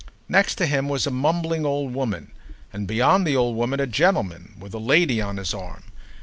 Next 0.27 0.57
him 0.57 0.89
was 0.89 1.05
a 1.05 1.11
mumbling 1.11 1.63
old 1.63 1.93
woman, 1.93 2.31
and 2.73 2.87
beyond 2.87 3.23
the 3.27 3.35
old 3.35 3.55
woman 3.55 3.79
a 3.79 3.85
gentleman 3.85 4.55
with 4.57 4.73
a 4.73 4.79
lady 4.79 5.21
on 5.21 5.37
his 5.37 5.53
arm. 5.53 5.83